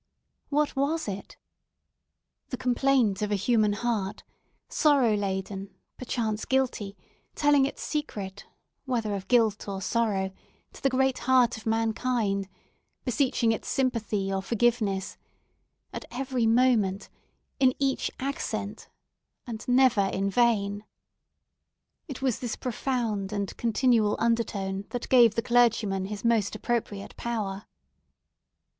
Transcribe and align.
What 0.49 0.75
was 0.75 1.07
it? 1.07 1.37
The 2.49 2.57
complaint 2.57 3.21
of 3.21 3.31
a 3.31 3.35
human 3.35 3.73
heart, 3.73 4.23
sorrow 4.67 5.13
laden, 5.15 5.75
perchance 5.99 6.43
guilty, 6.43 6.97
telling 7.35 7.67
its 7.67 7.83
secret, 7.83 8.47
whether 8.85 9.13
of 9.13 9.27
guilt 9.27 9.67
or 9.67 9.79
sorrow, 9.79 10.31
to 10.73 10.81
the 10.81 10.89
great 10.89 11.19
heart 11.19 11.55
of 11.55 11.67
mankind; 11.67 12.49
beseeching 13.05 13.51
its 13.51 13.67
sympathy 13.67 14.33
or 14.33 14.41
forgiveness,—at 14.41 16.05
every 16.09 16.47
moment,—in 16.47 17.71
each 17.77 18.09
accent,—and 18.19 19.67
never 19.67 20.07
in 20.07 20.31
vain! 20.31 20.83
It 22.07 22.23
was 22.23 22.39
this 22.39 22.55
profound 22.55 23.31
and 23.31 23.55
continual 23.55 24.15
undertone 24.17 24.85
that 24.89 25.09
gave 25.09 25.35
the 25.35 25.43
clergyman 25.43 26.05
his 26.05 26.25
most 26.25 26.55
appropriate 26.55 27.15
power. 27.17 27.67